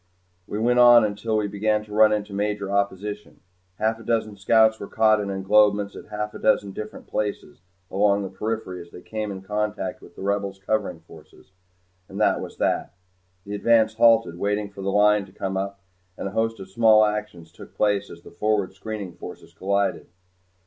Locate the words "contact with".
9.43-10.15